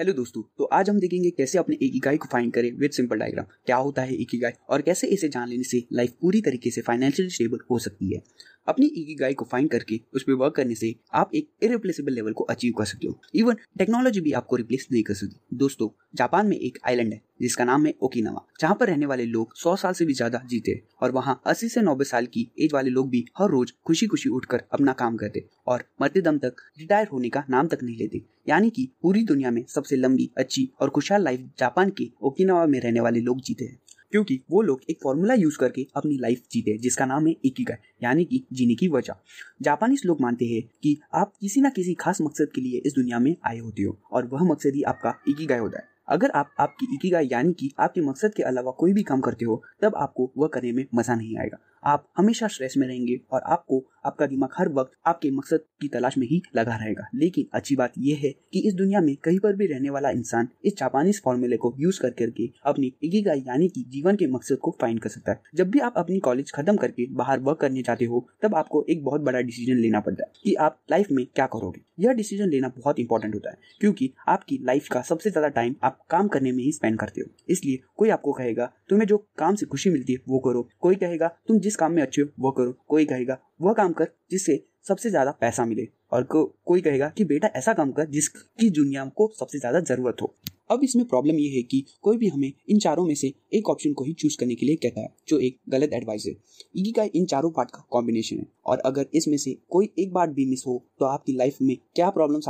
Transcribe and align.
Hello 0.00 0.12
दोस्तों 0.12 0.42
तो 0.58 0.64
आज 0.64 0.90
हम 0.90 0.98
देखेंगे 1.00 1.30
कैसे 1.30 1.58
अपने 1.58 1.76
एक 1.82 1.96
इकाई 1.96 2.16
को 2.16 2.28
फाइंड 2.32 2.52
करें 2.52 2.70
विद 2.72 2.90
सिंपल 2.90 3.18
डायग्राम 3.18 3.46
क्या 3.66 3.76
होता 3.76 4.02
है 4.02 4.14
एक 4.14 4.28
इकाई 4.34 4.52
और 4.70 4.82
कैसे 4.82 5.06
इसे 5.06 5.28
जान 5.28 5.48
लेने 5.48 5.64
से 5.64 5.82
लाइफ 5.92 6.12
पूरी 6.20 6.40
तरीके 6.40 6.70
से 6.70 6.80
फाइनेंशियल 6.80 7.28
स्टेबल 7.28 7.58
हो 7.70 7.78
सकती 7.78 8.14
है। 8.14 8.22
अपनी 8.68 8.86
एक 8.86 9.10
इकाई 9.10 9.34
को 9.34 9.44
फाइंड 9.44 9.70
करके 9.70 10.00
उस 10.14 10.22
पर 10.22 10.32
वर्क 10.32 10.54
करने 10.54 10.74
से 10.74 10.94
आप 11.14 11.34
एक 11.34 11.50
इरिप्लेसेबल 11.62 12.12
लेवल 12.12 12.32
को 12.32 12.44
अचीव 12.44 12.72
कर 12.78 12.84
सकते 12.84 13.06
हो। 13.06 13.20
इवन 13.34 13.56
टेक्नोलॉजी 13.78 14.20
भी 14.20 14.32
आपको 14.32 14.56
रिप्लेस 14.56 14.86
नहीं 14.92 15.02
कर 15.02 15.14
सकती। 15.14 15.56
दोस्तों, 15.56 15.88
जापान 16.14 16.46
में 16.46 16.56
एक 16.56 16.78
आइलैंड 16.86 17.12
है। 17.12 17.20
जिसका 17.40 17.64
नाम 17.64 17.86
है 17.86 17.94
ओकिनावा, 18.02 18.44
जहाँ 18.60 18.74
पर 18.74 18.86
रहने 18.86 19.06
वाले 19.06 19.24
लोग 19.26 19.54
सौ 19.56 19.74
साल 19.76 19.92
से 19.92 20.04
भी 20.04 20.14
ज़्यादा 20.14 20.40
जीते 20.46 20.80
और 21.02 21.10
वहाँ 21.10 21.40
अस्सी 21.46 21.68
से 21.68 21.80
नब्बे 21.80 22.04
साल 22.04 22.26
की 22.26 22.46
एज 22.60 22.72
वाले 22.74 22.90
लोग 22.90 23.10
भी 23.10 23.24
हर 23.38 23.50
रोज 23.50 23.72
खुशी 23.86 24.06
खुशी 24.06 24.28
उठकर 24.30 24.62
अपना 24.72 24.92
काम 24.92 25.16
करते 25.16 25.44
और 25.66 25.84
मरते 26.02 26.20
दम 26.20 26.38
तक 26.38 26.56
रिटायर 26.80 27.06
होने 27.06 27.28
का 27.28 27.44
नाम 27.50 27.68
तक 27.68 27.82
नहीं 27.82 27.96
लेते। 27.96 28.22
यानी 28.48 28.70
कि 28.70 28.88
पूरी 29.02 29.22
दुनिया 29.24 29.50
में 29.50 29.64
सबसे 29.68 29.96
लंबी, 29.96 30.30
अच्छी 30.38 30.68
और 30.80 30.90
खुशहाल 30.90 31.22
लाइफ 31.22 31.48
जापान 31.58 31.90
के 31.90 32.10
ओकिनावा 32.22 32.66
में 32.66 32.80
रहने 32.80 33.00
वाले 33.00 33.20
लोग 33.20 33.40
जीते 33.40 33.64
हैं। 33.64 33.78
क्योंकि 34.12 34.38
वो 34.50 34.60
लोग 34.62 34.80
एक 34.90 34.98
फॉर्मूला 35.02 35.34
यूज़ 35.34 35.58
करके 35.58 35.86
अपनी 35.96 36.16
लाइफ 36.18 36.42
जीते, 36.52 36.76
जिसका 36.78 37.06
नाम 37.06 37.26
है 37.26 37.34
इकिगाई 37.44 37.88
यानी 38.02 38.24
कि 38.24 38.42
जीने 38.52 38.74
की 38.74 38.88
वजह। 38.88 39.14
जापानीज 39.62 40.02
लोग 40.06 40.20
मानते 40.20 40.44
हैं 40.44 40.62
कि 40.82 40.98
आप 41.14 41.32
किसी 41.40 41.60
ना 41.60 41.68
किसी 41.68 41.94
खास 41.94 42.20
मकसद 42.22 42.50
के 42.54 42.60
लिए 42.60 42.82
इस 42.86 42.94
दुनिया 42.94 43.18
में 43.18 43.34
आए 43.46 43.58
होते 43.58 43.82
हो 43.82 43.96
और 44.12 44.26
वह 44.26 44.44
मकसद 44.44 44.74
ही 44.74 44.82
आपका 44.82 45.14
इकिगाई 45.28 45.58
होता 45.58 45.78
है। 45.78 45.89
अगर 46.10 46.30
आप, 46.30 46.50
आपकी 46.60 46.94
इकिगाई 46.94 47.28
यानी 47.32 47.52
कि 47.52 47.70
आपके 47.78 48.00
मकसद 48.00 48.34
के 48.34 48.42
अलावा 48.42 48.70
कोई 48.78 48.92
भी 48.92 49.02
काम 49.02 49.20
करते 49.20 49.44
हो, 49.44 49.62
तब 49.82 49.96
आपको 49.96 50.30
वह 50.38 50.48
करने 50.48 50.72
में 50.72 50.84
मज़ा 50.94 51.14
नहीं 51.14 51.36
आएगा। 51.38 51.58
आप 51.84 52.04
हमेशा 52.16 52.46
स्ट्रेस 52.48 52.74
में 52.76 52.86
रहेंगे 52.86 53.18
और 53.32 53.42
आपको, 53.44 53.82
आपका 54.06 54.26
दिमाग 54.26 54.48
हर 54.54 54.68
वक्त 54.68 54.92
आपके 55.06 55.30
मकसद 55.30 55.60
की 55.80 55.88
तलाश 55.88 56.16
में 56.18 56.26
ही 56.26 56.40
लगा 56.56 56.74
रहेगा। 56.76 57.06
लेकिन 57.14 57.46
अच्छी 57.52 57.76
बात 57.76 57.92
यह 57.98 58.18
है 58.22 58.30
कि 58.52 58.60
इस 58.68 58.74
दुनिया 58.74 59.00
में 59.00 59.14
कहीं 59.16 59.38
पर 59.38 59.56
भी 59.56 59.66
रहने 59.66 59.90
वाला 59.90 60.10
इंसान 60.10 60.48
इस 60.64 60.76
जापानीज 60.78 61.20
फॉर्मूले 61.24 61.56
को 61.56 61.74
यूज़ 61.78 62.00
कर 62.00 62.10
करके 62.10 62.50
अपनी 62.64 62.92
इकिगाई 63.02 63.40
यानी 63.40 63.68
कि 63.68 63.84
जीवन 63.88 64.16
के 64.16 64.26
मकसद 64.26 64.56
को 64.56 64.76
फाइंड 64.80 65.00
कर 65.00 65.10
सकता 65.10 65.32
है। 65.32 65.40
जब 65.54 65.70
भी 65.70 65.80
आप 65.80 65.94
अपनी 65.96 66.18
कॉलेज 66.20 66.52
खत्म 66.52 66.76
करके 66.76 67.06
बाहर 67.12 67.40
वर्क 67.40 67.58
करने 67.60 67.82
जाते 67.82 68.04
हो, 68.04 68.26
तब 68.42 68.54
आपको 68.54 68.84
एक 68.88 69.04
बहुत 69.04 69.20
बड़ा 69.20 69.40
डिसीज़न 69.40 69.78
लेना 69.78 70.00
पड़ता 70.00 70.26
है 70.26 70.32
कि 70.44 70.54
आप 70.56 70.78
लाइफ 70.90 71.10
में 71.10 71.24
क्या 71.26 71.46
करोगे। 71.46 71.80
यह 72.00 72.12
डिसीज़न 72.12 72.48
लेना 72.48 72.68
बहुत 72.76 72.98
इंपॉर्टेंट 72.98 73.34
होता 73.34 73.50
है, 73.50 73.58
क्योंकि 73.80 74.12
आपकी 74.28 74.58
लाइफ 74.62 74.88
का 74.88 75.02
सबसे 75.02 75.30
ज़्यादा 75.30 75.48
टाइम 75.50 75.74
आप 75.82 75.98
काम 76.10 76.28
करने 76.28 76.52
में 76.52 76.62
ही 76.64 76.72
स्पेंड 76.72 76.98
करते 76.98 77.20
हो। 77.20 77.30
इसलिए 77.48 77.80
कोई 77.96 78.08
आपको 78.08 78.32
कहेगा 78.32 78.70
तुम्हें 78.88 79.06
जो 79.08 79.18
काम 79.38 79.54
से 79.54 79.66
खुशी 79.66 79.90
मिलती 79.90 80.12
है 80.12 80.18
वो 80.28 80.38
करो। 80.38 80.68
कोई 80.80 80.96
कहेगा 80.96 81.28
तुम 81.48 81.58
जिस 81.58 81.76
काम 81.76 81.92
में 81.92 82.02
अच्छे 82.02 82.22
हो 82.22 82.28
वो 82.38 82.50
करो। 82.50 82.74
कोई 82.88 83.04
कहेगा 83.04 83.38
वह 83.60 83.72
काम 83.72 83.92
कर 83.92 84.08
जिससे 84.30 84.62
सबसे 84.88 85.10
ज़्यादा 85.10 85.30
पैसा 85.30 85.64
मिले। 85.64 85.88
और 86.12 86.22
को, 86.22 86.44
कोई 86.66 86.80
कहेगा 86.80 87.08
कि 87.08 87.24
बेटा 87.24 87.48
ऐसा 87.56 87.72
काम 87.72 87.90
कर 87.92 88.06
जिसकी 88.06 88.70
दुनिया 88.70 89.04
को 89.16 89.30
सबसे 89.38 89.58
ज़्यादा 89.58 89.80
ज़रूरत 89.80 90.22
हो। 90.22 90.34
अब 90.70 90.80
इसमें 90.84 91.04
प्रॉब्लम 91.04 91.38
ये 91.38 91.48
है 91.48 91.62
कि 91.62 91.84
कोई 92.02 92.16
भी 92.16 92.28
हमें 92.28 92.52
इन 92.68 92.78
चारों 92.78 93.04
में 93.06 93.14
से 93.14 93.32
एक 93.54 93.68
ऑप्शन 93.70 93.92
को 93.92 94.04
ही 94.04 94.12
चूज़ 94.12 94.36
करने 94.40 94.54
के 94.54 94.66
लिए 94.66 94.76
कहता 94.76 95.00
है, 95.00 95.08
जो 95.28 95.38
एक 95.38 95.56
गलत 95.68 95.92
एडवाइस 95.92 96.24
है। 96.26 96.32
ईगी 96.76 96.92
का, 96.92 97.06
इन 97.14 97.24
चारों 97.26 97.50
पार्ट 97.50 97.70
का 97.70 97.84
कॉम्बिनेशन 97.90 98.36
है। 98.36 98.46
और 98.66 98.78
अगर 98.80 99.06
इसमें 99.14 99.36
से 99.36 99.56
कोई 99.70 99.88
एक 99.98 100.12
बार 100.12 100.30
भी 100.30 100.44
मिस 100.46 100.62
हो 100.66 100.82
तो 101.00 101.04
आपकी 101.06 101.32
लाइफ 101.32 101.56
में 101.62 101.76
क्या 101.94 102.10
प्रॉब्लम 102.10 102.40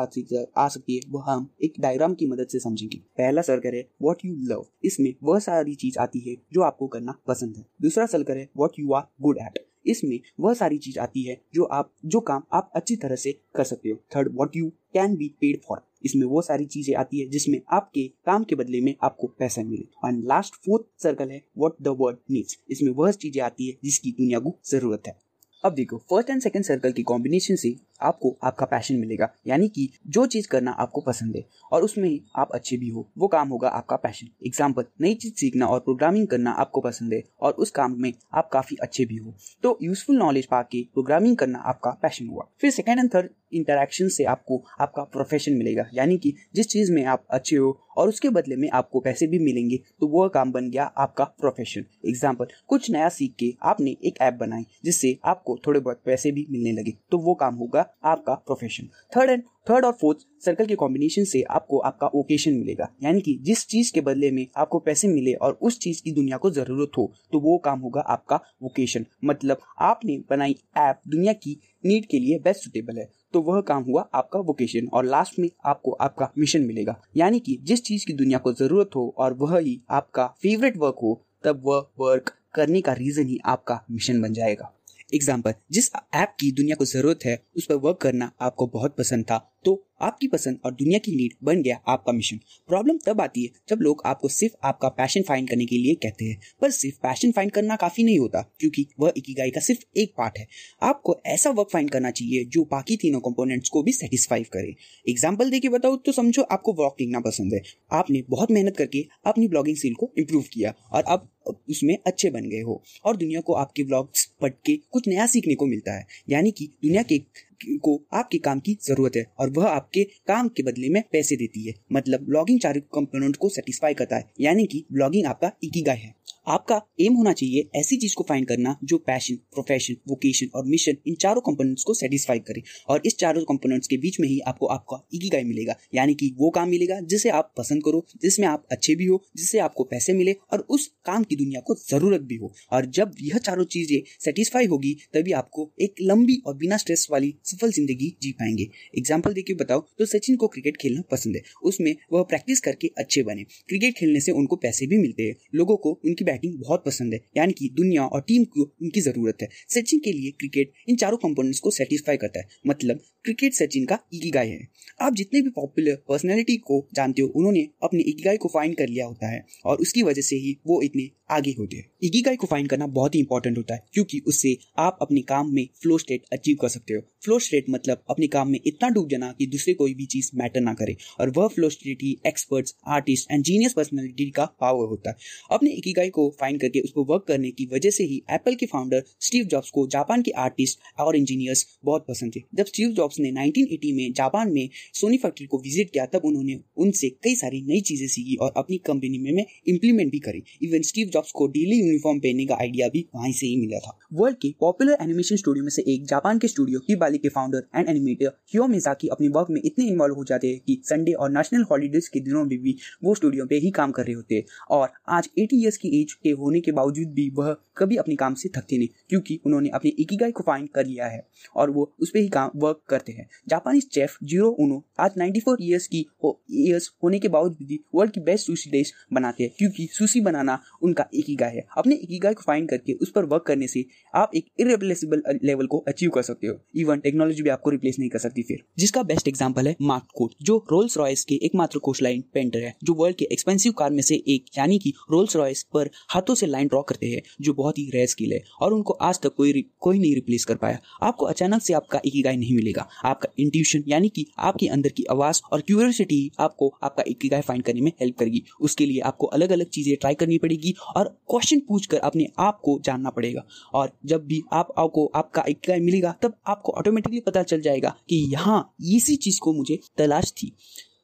आ 0.57 0.69
सकती 0.69 0.95
है 0.95 1.01
वो 1.09 1.19
हम 1.21 1.49
एक 1.65 1.81
डायग्राम 1.81 2.15
की 2.15 2.27
मदद 2.27 2.49
से 2.49 2.59
समझेंगे। 2.59 2.99
पहला 3.19 3.43
सर्कल 3.43 3.75
है 3.75 3.89
वॉट 4.03 4.25
यू 4.25 4.35
लव 4.47 4.67
इसमें 4.85 5.13
वह 5.23 5.39
सारी 5.39 5.75
चीज़ 5.75 5.99
आती 5.99 6.21
है, 6.21 6.37
जो 6.53 6.63
आपको 6.63 6.87
करना 6.87 7.15
पसंद 7.29 7.57
है। 7.57 7.67
दूसरा 7.83 8.07
सर्कल 8.07 8.37
है 8.37 8.49
what 8.57 8.79
you 8.79 8.93
are 8.93 9.03
good 9.23 9.39
at 9.43 9.65
इसमें 9.87 10.19
वह 10.41 10.55
सारी 10.55 10.79
चीज़ 10.79 10.99
आती 10.99 11.23
है, 11.23 11.41
जो 11.55 11.65
आप, 11.65 11.93
जो 12.05 12.21
काम 12.21 12.43
आप 12.53 12.71
अच्छी 12.77 12.97
तरह 12.97 13.17
से 13.17 13.33
कर 13.55 13.65
सकते 13.65 13.89
हो। 13.89 13.97
Third 14.17 14.35
what 14.35 14.57
you 14.57 14.69
can 14.95 15.17
be 15.17 15.29
paid 15.41 15.61
for 15.69 15.79
इसमें 16.03 16.27
वो 16.27 16.43
सारी 16.43 16.65
चीज़ें 16.67 16.95
आती 16.97 17.21
है 17.21 17.29
जिसमें 17.31 17.61
आपके 17.73 18.07
काम 18.27 18.45
के 18.45 18.55
बदले 18.55 18.81
में 18.81 18.95
आपको 19.03 19.27
पैसा 19.39 19.63
मिले। 19.63 20.09
एंड 20.09 20.25
लास्ट 20.25 20.55
फोर्थ 20.65 20.85
सर्कल 21.03 21.31
है 21.31 21.43
वॉट 21.59 21.77
द 21.83 21.97
वर्ल्ड 21.99 22.19
नीड्स 22.31 22.59
इसमें 22.71 22.93
वह 22.93 23.11
चीज़ें 23.13 23.43
आती 23.43 23.69
है 23.69 23.77
जिसकी 23.85 24.13
दुनिया 24.13 24.39
को 24.39 24.57
ज़रूरत 24.71 25.03
है। 25.07 25.17
अब 25.65 25.75
देखो 25.75 25.99
फ़र्स्ट 26.11 26.31
एंड 26.31 26.41
सेकंड 26.43 26.65
सर्कल 26.65 26.93
की 26.93 27.03
कॉम्बिनेशन 27.05 27.57
से 27.57 27.75
आपको 28.03 28.37
आपका 28.45 28.67
पैशन 28.67 28.97
मिलेगा। 28.97 29.29
यानी 29.47 29.69
कि 29.69 29.89
जो 30.09 30.27
चीज़ 30.27 30.49
करना 30.49 30.71
आपको 30.73 31.01
पसंद 31.03 31.37
है 31.37 31.45
और 31.73 31.83
उसमें 31.83 32.21
आप 32.37 32.51
अच्छे 32.55 32.77
भी 32.77 32.89
हो, 32.89 33.07
वो 33.19 33.29
काम 33.29 33.49
होगा 33.49 33.69
आपका 33.71 33.97
पैशन 33.99 34.29
एग्ज़ाम्पल 34.47 34.85
नई 35.01 35.15
चीज़ 35.17 35.35
सीखना 35.35 35.67
और 35.67 35.81
प्रोग्रामिंग 35.81 36.27
करना 36.29 36.51
आपको 36.53 36.81
पसंद 36.81 37.13
है 37.13 37.23
और 37.41 37.53
उस 37.55 37.71
काम 37.73 37.97
में 37.99 38.13
आप 38.35 38.49
काफ़ी 38.53 38.77
अच्छे 38.83 39.05
भी 39.05 39.17
हो। 39.17 39.35
तो 39.63 39.79
यूजफुल 39.83 40.17
नॉलेज 40.19 40.47
पाके 40.47 40.83
प्रोग्रामिंग 40.85 41.37
करना 41.37 41.59
आपका 41.61 41.91
पैशन 42.03 42.29
हुआ। 42.29 42.49
फिर 42.61 42.71
सेकेंड 42.71 42.99
एंड 42.99 43.15
थर्ड 43.15 43.29
इंटरेक्शन 43.53 44.09
से 44.09 44.25
आपको 44.27 44.63
आपका 44.81 45.03
प्रोफेशन 45.05 45.53
मिलेगा। 45.53 45.87
यानी 45.95 46.17
कि 46.19 46.35
जिस 46.55 46.69
चीज़ 46.69 46.93
में 46.93 47.05
आप 47.05 47.25
अच्छे 47.31 47.57
हो 47.57 47.79
और 47.97 48.09
उसके 48.09 48.29
बदले 48.31 48.57
में 48.57 48.69
आपको 48.71 49.01
पैसे 49.01 49.27
भी 49.27 49.39
मिलेंगे 49.41 49.77
तो 50.01 50.07
वह 50.09 50.29
काम 50.35 50.53
बन 50.53 50.69
गया 50.71 50.85
आपका 50.97 51.25
प्रोफेशन 51.41 51.85
एग्ज़ाम्पल 52.09 52.47
कुछ 52.69 52.91
नया 52.91 53.09
सीख 53.09 53.35
के 53.39 53.53
आपने 53.63 53.97
एक 54.03 54.21
ऐप 54.23 54.35
बनाई, 54.35 54.65
जिससे 54.85 55.19
आपको 55.25 55.59
थोड़े 55.67 55.81
बहुत 55.81 56.01
पैसे 56.07 56.31
भी 56.33 56.47
मिलने 56.51 56.73
लगे 56.73 56.93
तो 57.11 57.19
वो 57.19 57.35
काम 57.35 57.55
होगा 57.55 57.83
आपका 58.05 58.35
प्रोफेशन 58.37 58.89
थर्ड 59.17 59.31
एंड 59.31 59.43
थर्ड 59.71 59.85
और 59.85 59.93
फोर्थ 59.93 60.19
सर्कल 60.45 60.67
के 60.67 60.75
कॉम्बिनेशन 60.75 61.25
से 61.25 61.43
आपको 61.51 61.79
आपका 61.81 62.07
ओकेशन 62.15 62.53
मिलेगा. 62.53 62.89
यानी 63.03 63.21
कि 63.21 63.39
जिस 63.43 63.67
चीज़ 63.67 63.93
के 63.93 64.01
बदले 64.01 64.31
में 64.31 64.47
आपको 64.57 64.79
पैसे 64.79 65.09
मिले 65.09 65.33
और 65.35 65.59
उस 65.63 65.79
चीज़ 65.79 66.03
की 66.03 66.13
दुनिया 66.13 66.37
को 66.37 66.51
ज़रूरत 66.51 66.99
हो 66.99 67.13
तो 67.33 67.41
वो 67.41 67.57
काम 67.59 67.81
होगा 67.81 68.01
आपका 68.09 68.41
वोकेशन 68.63 69.07
मतलब 69.25 69.61
आपने 69.81 70.19
बनाई 70.31 70.57
ऐप 70.79 71.01
दुनिया 71.09 71.33
की 71.35 71.59
नीड 71.87 72.07
के 72.07 72.19
लिए 72.19 72.39
बेस्ट 72.39 72.65
सुटेबल 72.65 72.99
है 72.99 73.09
तो 73.35 73.41
वह 73.43 73.61
काम 73.61 73.83
हुआ 73.83 74.09
आपका 74.15 74.41
वोकेशन 74.41 74.89
और 74.93 75.05
लास्ट 75.05 75.39
में 75.39 75.49
आपको 75.65 75.93
आपका 76.01 76.29
मिशन 76.39 76.63
मिलेगा. 76.63 77.01
यानी 77.17 77.41
कि 77.41 77.59
जिस 77.63 77.85
चीज़ 77.85 78.07
की 78.07 78.13
दुनिया 78.13 78.39
को 78.39 78.53
ज़रूरत 78.53 78.97
हो 78.97 79.15
और 79.19 79.35
वह 79.35 79.59
ही 79.59 79.81
आपका 79.91 80.27
फेवरेट 80.43 80.77
वर्क 80.77 80.97
हो, 81.03 81.21
तब 81.45 81.63
वह 81.65 81.87
वर्क 82.01 82.35
करने 82.55 82.81
का 82.81 82.93
रीजन 82.93 83.27
ही 83.27 83.39
आपका 83.45 83.81
मिशन 83.91 84.21
बन 84.23 84.33
जाएगा. 84.33 84.73
एग्ज़ाम्पल 85.15 85.55
जिस 85.73 85.91
ऐप 86.15 86.35
की 86.41 86.51
दुनिया 86.53 86.77
को 86.77 86.85
ज़रूरत 86.85 87.25
है, 87.25 87.43
उस 87.57 87.67
पर 87.67 87.75
वर्क 87.75 87.99
करना 88.03 88.31
आपको 88.41 88.67
बहुत 88.67 88.97
पसंद 88.99 89.25
था। 89.25 89.37
तो 89.65 89.83
आपकी 90.03 90.29
पसंद 90.29 90.59
और 90.65 90.73
दुनिया 90.73 90.99
की 90.99 91.15
नीड 91.17 91.33
बन 91.45 91.63
गया 91.63 91.77
आपका 91.89 92.13
मिशन 92.13 92.37
प्रॉब्लम 92.69 92.99
तब 93.07 93.21
आती 93.21 93.43
है 93.43 93.51
जब 93.69 93.81
लोग 93.81 94.03
आपको 94.07 94.29
सिर्फ़ 94.31 94.55
आपका 94.65 94.89
पैशन 94.91 95.23
फाइंड 95.23 95.49
करने 95.49 95.67
के 95.67 95.79
लिए 95.79 95.95
कहते 95.95 96.25
हैं। 96.25 96.39
पर 96.61 96.71
सिर्फ़ 96.71 96.97
पैशन 96.99 97.33
फाइंड 97.33 97.53
करना 97.53 97.77
काफ़ी 97.77 98.05
नहीं 98.05 98.19
होता, 98.19 98.41
क्योंकि 98.61 98.87
वह 99.01 99.13
इकिगाई 99.17 99.51
का 99.51 99.61
सिर्फ़ 99.61 99.83
एक 99.97 100.13
पार्ट 100.19 100.39
है। 100.39 100.47
आपको 100.83 101.17
ऐसा 101.27 101.51
वर्क 101.51 101.69
फाइंड 101.73 101.91
करना 101.91 102.11
चाहिए 102.11 102.45
जो 102.47 102.65
बाकी 102.71 102.97
तीनों 102.97 103.21
कंपोनेंट्स 103.21 103.69
को 103.69 103.83
भी 103.83 103.93
सेटिस्फाई 103.93 104.45
करे। 104.53 104.75
एग्ज़ाम्पल 105.07 105.51
देके 105.51 105.69
बताओ 105.69 105.97
तो 105.97 106.13
समझो 106.13 106.43
आपको 106.43 106.73
ब्लॉग 106.73 106.97
लिखना 107.01 107.21
पसंद 107.21 107.55
है। 107.55 107.63
आपने 107.93 108.23
बहुत 108.31 108.51
मेहनत 108.51 108.77
करके 108.77 109.05
अपनी 109.27 109.49
ब्लॉगिंग 109.49 109.77
स्किल 109.77 109.95
को 109.95 110.13
इम्प्रूव 110.19 110.45
किया 110.53 110.75
और 110.93 111.03
अब 111.09 111.29
उसमें 111.71 111.97
अच्छे 112.07 112.31
बन 112.31 112.49
गए 112.49 112.61
हो। 112.61 112.83
और 113.05 113.17
दुनिया 113.17 113.41
को 113.41 113.53
आपके 113.57 113.85
ब्लॉग्स 113.85 114.25
पढ़ 114.41 114.53
के 114.67 114.77
कुछ 114.91 115.09
नया 115.09 115.27
सीखने 115.27 115.55
को 115.55 115.67
मिलता 115.67 115.93
है। 115.93 116.07
यानी 116.31 116.51
कि 116.51 116.67
दुनिया 116.83 117.03
के 117.03 117.19
को 117.67 118.07
आपके 118.13 118.39
काम 118.39 118.61
की 118.61 118.79
ज़रूरत 118.83 119.17
है 119.17 119.33
और 119.39 119.51
वह 119.51 119.67
आपके 119.67 120.05
काम 120.05 120.49
के 120.49 120.63
बदले 120.63 120.89
में 120.89 121.03
पैसे 121.13 121.37
देती 121.37 121.67
है। 121.69 121.75
मतलब 121.93 122.21
ब्लॉगिंग 122.21 122.61
चार 122.61 122.79
कंपोनेंट 122.79 123.37
को 123.37 123.49
सेटिस्फाई 123.49 123.95
करता 123.95 124.17
है। 124.17 124.31
यानी 124.41 124.67
कि 124.67 124.85
ब्लॉगिंग 124.93 125.27
आपका 125.27 125.53
इकीगाई 125.65 125.97
है। 125.97 126.15
आपका 126.51 126.81
एम 127.01 127.15
होना 127.15 127.33
चाहिए 127.33 127.69
ऐसी 127.77 127.97
चीज़ 127.97 128.15
को 128.15 128.25
फाइंड 128.29 128.47
करना 128.47 128.77
जो 128.85 128.99
पैशन 128.99 129.35
प्रोफेशन 129.55 129.97
वोकेशन 130.09 130.47
और 130.55 130.65
मिशन 130.67 130.97
इन 131.09 131.15
चारों 131.17 131.41
कंपोनेंट्स 131.41 131.83
को 131.85 131.95
सेटिस्फाई 131.95 132.39
करे। 132.41 132.63
और 132.89 133.03
इस 133.07 133.17
चारों 133.19 133.43
कंपोनेंट्स 133.45 133.89
के 133.89 133.97
बीच 133.97 134.19
में 134.21 134.29
ही 134.29 134.39
आपको 134.47 134.67
आपका 134.67 135.01
इकिगाई 135.15 135.45
मिलेगा। 135.45 135.77
यानी 135.95 136.15
कि 136.15 136.35
वो 136.39 136.51
काम 136.51 136.69
मिलेगा 136.69 136.99
जिसे 137.03 137.31
आप 137.31 137.53
पसंद 137.59 137.83
करो, 137.85 138.05
जिसमें 138.23 138.47
आप 138.49 138.67
अच्छे 138.73 138.95
भी 138.95 139.07
हो, 139.07 139.23
जिससे 139.37 139.59
आपको 139.59 139.85
पैसे 139.85 140.13
मिले 140.13 140.37
और 140.53 140.67
उस 140.71 140.87
काम 141.05 141.25
की 141.25 141.37
दुनिया 141.37 141.61
को 141.61 141.75
ज़रूरत 141.81 142.21
भी 142.23 142.37
हो। 142.37 142.53
और 142.73 142.87
जब 142.91 143.15
यह 143.23 143.39
चारों 143.39 143.65
चीज़ें 143.67 144.01
सेटिस्फाई 144.21 144.67
होगी, 144.67 144.97
तभी 145.15 145.33
आपको 145.33 145.71
एक 145.81 145.95
लंबी 146.03 146.41
और 146.47 146.57
बिना 146.57 146.77
स्ट्रेस 146.77 147.07
वाली 147.11 147.35
सफल 147.45 147.73
ज़िंदगी 147.73 148.15
जी 148.23 148.33
पाएँगे। 148.33 148.69
एग्ज़ाम्पल 148.99 149.33
देखिए 149.33 149.57
बताओ 149.57 149.81
तो 149.99 150.07
सचिन 150.07 150.37
को 150.37 150.49
क्रिकेट 150.49 150.77
खेलना 150.77 151.03
पसंद 151.11 151.37
है। 151.37 151.43
उसमें 151.65 151.95
वह 152.13 152.23
प्रैक्टिस 152.25 152.61
करके 152.61 152.91
अच्छे 152.99 153.23
बने। 153.23 153.45
क्रिकेट 153.69 153.95
खेलने 153.99 154.21
से 154.21 154.33
उनको 154.33 154.57
पैसे 154.59 154.87
भी 154.87 154.99
मिलते 154.99 155.23
हैं। 155.23 155.37
लोगों 155.55 155.77
को 155.77 155.99
उनकी 156.05 156.25
बैटिंग 156.25 156.39
बहुत 156.49 156.85
पसंद 156.87 157.15
है, 157.15 157.21
यानी 157.37 157.53
कि 157.53 157.69
दुनिया 157.75 158.05
और 158.05 158.21
टीम 158.21 158.45
को 158.47 158.63
उनकी 158.83 159.01
ज़रूरत 159.01 159.43
है। 159.43 159.49
सचिन 159.71 160.01
के 160.01 160.13
लिए 160.13 160.31
क्रिकेट 160.31 160.73
इन 160.89 160.97
चारों 160.97 161.19
कंपोनेंट्स 161.19 161.61
को 161.61 161.71
सेटिस्फाई 161.73 162.17
करता 162.17 162.41
है 162.41 162.49
मतलब 162.67 163.01
क्रिकेट 163.25 163.55
सचिन 163.55 163.85
का 163.85 163.99
इकीगाई 164.15 164.49
है। 164.49 164.69
आप 165.01 165.15
जितने 165.15 165.41
भी 165.43 165.51
पॉपुलर 165.51 165.95
पर्सनैलिटी 166.09 166.57
को 166.59 166.87
जानते 166.95 167.23
हो, 167.23 167.29
उन्होंने 167.29 167.69
अपने 167.83 168.03
इकीगाई 168.03 168.37
को 168.37 168.49
फाइंड 168.49 168.77
कर 168.77 168.89
लिया 168.89 169.07
होता 169.07 169.31
है 169.31 169.45
और 169.65 169.79
उसकी 169.79 170.03
वजह 170.03 170.23
से 170.23 170.37
ही 170.37 170.57
वो 170.67 170.81
इतने 170.83 171.09
आगे 171.31 171.51
होते 171.59 171.77
हैं। 171.77 171.85
इकीगाई 172.03 172.37
को 172.37 172.47
फाइंड 172.47 172.69
करना 172.69 172.87
बहुत 172.89 173.15
ही 173.15 173.21
इंपॉर्टेंट 173.21 173.59
होता 173.59 173.75
है, 173.75 173.83
क्योंकि 173.95 174.21
उससे 174.27 174.57
आप 174.79 174.99
अपने 175.03 175.21
काम 175.23 175.53
में 175.55 175.69
फ्लो 175.83 175.99
स्टेट 175.99 176.25
अचीव 176.33 176.57
कर 176.61 176.69
सकते 176.69 176.95
हो। 176.95 177.01
फ्लो 177.25 177.39
स्टेट 177.39 177.67
मतलब 177.71 178.03
अपने 178.11 178.27
काम 178.27 178.49
में 178.51 178.59
इतना 178.67 178.89
डूब 178.89 179.09
जाना 179.09 179.31
कि 179.39 179.47
दूसरे 179.47 179.75
कोई 179.75 179.95
भी 179.95 180.07
चीज़ 180.07 180.31
मैटर 180.35 180.61
ना 180.61 180.75
करे, 180.75 180.97
और 181.21 181.31
वह 181.31 181.49
flow 181.49 181.71
state 181.71 182.03
he 182.03 182.17
experts 182.27 182.75
artist 182.89 183.31
and 183.33 183.45
genius 183.45 183.73
personality 183.73 184.31
का 184.31 184.45
पावर 184.61 184.89
होता 184.89 185.11
है। 185.11 185.17
अपने 185.51 185.71
इकीगाई 185.71 186.11
को 186.11 186.20
फाइंड 186.29 186.61
करके 186.61 186.81
उसको 186.81 187.05
वर्क 187.05 187.25
करने 187.29 187.51
की 187.51 187.69
वजह 187.73 187.91
से 187.91 188.05
ही 188.05 188.23
एप्पल 188.31 188.55
के 188.55 188.67
फाउंडर 188.67 189.03
स्टीव 189.21 189.45
जॉब्स 189.45 189.71
को 189.71 189.87
जापान 189.87 190.23
के 190.23 190.31
आर्टिस्ट 190.39 190.79
और 191.01 191.17
इंजीनियर्स 191.17 191.67
बहुत 191.85 192.07
पसंद 192.09 192.33
थे। 192.37 192.43
जब 192.55 192.67
स्टीव 192.67 192.91
जॉब्स 192.91 193.21
ने 193.21 193.31
1980 193.33 193.93
में 193.97 194.13
जापान 194.13 194.53
में 194.53 194.69
सोनी 194.95 195.17
फैक्ट्री 195.17 195.47
को 195.47 195.59
विज़िट 195.59 195.91
किया 195.91 196.07
तब 196.07 196.25
उन्होंने 196.25 196.59
उनसे 196.77 197.09
कई 197.09 197.35
सारी 197.35 197.63
नई 197.63 197.81
चीज़ें 197.81 198.07
सीखी 198.09 198.37
और 198.37 198.53
अपनी 198.57 198.79
कंपनी 198.79 199.19
में, 199.19 199.33
में 199.33 199.45
इम्प्लीमेंट 199.69 200.11
भी 200.13 200.19
करी। 200.19 200.43
इवन 200.63 200.83
स्टीव 200.83 201.09
जॉब्स 201.09 201.33
को 201.33 201.47
डेली 201.47 201.79
यूनिफॉर्म 201.79 202.19
पहनने 202.19 202.47
का 202.47 202.57
आइडिया 202.61 202.89
भी 202.89 203.07
वहीं 203.15 203.33
से 203.33 203.47
ही 203.47 203.57
मिला 203.57 203.79
था। 203.79 203.99
वर्ल्ड 204.13 204.37
के 204.37 204.55
पॉपुलर 204.61 204.97
एनिमेशन 205.03 205.37
स्टूडियो 205.37 205.65
में 205.65 205.71
से 205.71 205.83
एक 205.95 206.07
जापान 206.07 206.39
के 206.39 206.49
स्टूडियो 206.49 206.81
की 206.81 206.97
बाली 206.97 207.19
के 207.19 207.29
फाउंडर 207.29 207.67
एंड 207.77 207.89
एनिमेटर 207.89 208.33
हियो 208.53 208.67
मिजाकी 208.67 209.09
अपने 209.09 209.29
वर्क 209.29 209.47
में 209.51 209.61
इतने 209.65 209.87
इन्वॉल्व 209.87 210.15
हो 210.15 210.25
जाते 210.25 210.49
हैं 210.49 210.61
कि 210.67 210.81
संडे 210.85 211.13
और 211.13 211.31
नेशनल 211.31 211.65
हॉलीडेज 211.71 212.09
के 212.09 212.21
दिनों 212.21 212.45
में 212.45 212.59
भी 212.59 212.77
वो 213.05 213.15
स्टूडियो 213.15 213.47
पे 213.47 213.57
ही 213.57 213.71
काम 213.71 213.93
कर 213.93 214.05
रहे 214.05 214.15
होते 214.15 214.35
हैं। 214.35 214.45
और 214.71 214.89
आज 215.09 215.29
80 215.39 215.61
इयर्स 215.63 215.77
की 215.77 215.89
एज 216.01 216.10
के 216.15 216.31
होने 216.33 216.61
के 216.61 216.73
बावजूद 216.73 217.13
भी 217.15 217.29
वह 217.35 217.57
कभी 217.77 217.97
अपने 217.97 218.15
काम 218.17 218.35
से 218.35 218.49
थकते 218.51 218.79
नहीं, 218.79 218.89
क्योंकि 219.09 219.39
उन्होंने 219.47 219.69
अपने 219.71 219.91
इकीगाई 219.93 220.33
को 220.33 220.43
फाइंड 220.43 220.69
कर 220.69 220.87
लिया 220.87 221.07
है 221.07 221.23
और 221.57 221.71
वो 221.71 221.91
उस 222.01 222.11
पर 222.11 222.19
ही 222.19 222.29
काम 222.31 222.51
वर्क 222.57 222.81
करते 222.89 223.13
हैं। 223.13 223.29
जापानी 223.49 223.81
चेफ 223.83 224.17
ज़ीरो 224.25 224.49
उनो 224.61 224.83
आज 225.01 225.15
94 225.19 225.61
इयर्स 225.61 225.87
की 225.87 225.99
इयर्स 226.27 226.91
होने 227.05 227.19
के 227.19 227.29
बावजूद 227.31 227.67
भी 227.69 227.81
वर्ल्ड 227.95 228.13
की 228.13 228.21
बेस्ट 228.23 228.47
सुशी 228.47 228.71
डिश 228.71 228.93
बनाते 229.13 229.45
हैं, 229.45 229.53
क्योंकि 229.59 229.89
सुशी 229.93 230.21
बनाना 230.21 230.59
उनका 230.83 231.07
इकीगाई 231.15 231.55
है। 231.55 231.67
अपने 231.79 231.95
इकीगाई 231.97 232.35
को 232.35 232.43
फाइंड 232.43 232.69
करके 232.71 232.93
उस 232.95 233.11
पर 233.11 233.25
वर्क 233.27 233.45
करने 233.47 233.67
से 233.69 233.85
आप 234.15 234.31
एक 234.35 234.47
इरेप्लेसेबल 234.61 235.23
लेवल 235.45 235.67
को 235.67 235.79
अचीव 235.89 236.11
कर 236.11 236.23
सकते 236.23 236.47
हो। 236.47 236.59
इवन 236.77 237.01
टेक्नोलॉजी 237.01 237.43
भी 237.43 237.51
आपको 237.51 237.71
रिप्लेस 237.71 237.99
नहीं 237.99 238.11
कर 238.11 238.19
सकती 238.19 238.43
फिर। 238.43 238.63
जिसका 238.79 239.03
बेस्ट 239.05 239.29
एग्ज़ाम्पल 239.29 239.69
है 239.69 239.75
मार्क 239.83 240.07
कोट 240.15 240.35
जो 240.43 240.57
रोल्स 240.71 240.97
रॉयस 240.99 241.25
के 241.25 241.35
एकमात्र 241.45 241.79
कोस्ट 241.81 242.03
लाइन 242.03 242.23
पेंटर 242.35 242.59
है, 242.59 242.75
जो 242.85 242.95
वर्ल्ड 242.95 243.17
के 243.17 243.29
एक्सपेंसिव 243.33 243.73
कार 243.73 243.91
में 243.91 244.03
से 244.03 244.15
एक, 244.15 244.45
यानी 244.59 244.79
कि 244.79 244.93
रोल्स 245.11 245.37
रॉयस 245.37 245.63
पर 245.75 245.91
हाथों 246.09 246.35
से 246.35 246.47
लाइन 246.47 246.69
ड्रॉ 246.69 246.83
करते 246.83 247.07
हैं, 247.07 247.23
जो 247.41 247.53
बहुत 247.55 247.79
ही 247.79 247.91
रेयर 247.91 248.07
स्किल 248.07 248.33
है, 248.33 248.43
और 248.61 248.73
उनको 248.73 248.93
आज 248.93 249.21
तक 249.21 249.35
कोई 249.35 249.65
कोई 249.81 249.99
नहीं 249.99 250.15
रिप्लेस 250.15 250.45
कर 250.45 250.55
पाया। 250.55 250.79
आपको 251.03 251.27
अचानक 251.27 251.63
से 251.63 251.73
आपका 251.73 252.01
इकीगाई 252.05 252.37
नहीं 252.37 252.55
मिलेगा। 252.55 252.89
आपका 253.05 253.29
इंट्यूशन 253.39 253.85
यानी 253.89 254.09
कि 254.09 254.27
आपके 254.39 254.67
अंदर 254.67 254.89
की 254.89 255.05
आवाज़ 255.11 255.41
और 255.53 255.61
क्यूरियोसिटी 255.61 256.31
आपको, 256.41 256.75
आपका 256.83 257.05
इकीगाई 257.07 257.41
फाइंड 257.41 257.65
करने 257.65 257.81
में 257.81 257.93
हेल्प 258.01 258.19
करेगी। 258.19 258.43
उसके 258.61 258.87
लिए 258.87 259.01
आपको 259.01 259.27
अलग 259.27 259.53
अलग 259.53 259.69
चीज़ें 259.69 259.97
ट्राई 259.97 260.15
करनी 260.15 260.39
पड़ेगी 260.39 260.75
और 260.97 261.09
क्वेश्चन 261.31 261.61
पूछ 261.61 261.87
कर 261.87 261.99
अपने 261.99 262.27
आप 262.39 262.61
को 262.65 262.81
जानना 262.85 263.11
पड़ेगा। 263.11 263.45
और 263.75 263.93
जब 264.05 264.27
भी 264.27 264.43
आप, 264.53 264.75
आपको 264.79 265.07
आपका 265.15 265.45
इकीगाई 265.49 265.81
मिलेगा, 265.81 266.15
तब 266.23 266.35
आपको 266.47 266.73
ऑटोमेटिकली 266.73 267.21
पता 267.21 267.43
चल 267.43 267.61
जाएगा 267.61 267.97
कि 268.09 268.17
यहाँ 268.33 268.75
इसी 268.87 269.17
चीज़ 269.17 269.41
को 269.41 269.53
मुझे 269.53 269.79
तलाश 269.99 270.33
थी। 270.33 270.53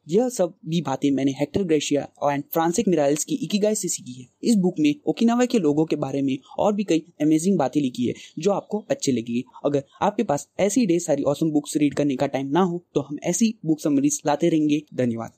यह 0.06 0.28
सब 0.28 0.54
भी 0.66 0.80
बातें 0.80 1.10
मैंने 1.10 1.32
Hector 1.32 1.62
Garcia 1.64 2.02
and 2.24 2.42
Francesc 2.52 2.88
Miralles 2.88 3.24
की 3.24 3.34
इकीगाई 3.36 3.74
से 3.74 3.88
सीखी 3.88 4.12
है। 4.12 4.26
इस 4.42 4.56
बुक 4.56 4.74
में 4.80 4.94
ओकिनावा 5.06 5.44
के 5.44 5.58
लोगों 5.58 5.84
के 5.84 5.96
बारे 5.96 6.22
में 6.22 6.36
और 6.58 6.72
भी 6.72 6.84
कई 6.84 7.02
अमेजिंग 7.22 7.58
बातें 7.58 7.80
लिखी 7.80 8.06
है, 8.06 8.14
जो 8.38 8.52
आपको 8.52 8.84
अच्छी 8.90 9.12
लगेगी। 9.12 9.44
अगर 9.64 9.84
आपके 10.02 10.22
पास 10.22 10.48
ऐसी 10.60 10.86
ढेर 10.86 11.00
सारी 11.00 11.22
औसम 11.24 11.50
बुक्स 11.50 11.76
रीड 11.76 11.94
करने 11.94 12.16
का 12.16 12.26
टाइम 12.28 12.46
ना 12.48 12.62
हो 12.62 12.84
तो 12.94 13.00
हम 13.00 13.18
ऐसी 13.24 13.54
बुक 13.66 13.80
समरीज 13.80 14.20
लाते 14.26 14.48
रहेंगे। 14.48 14.82
धन्यवाद। 14.94 15.36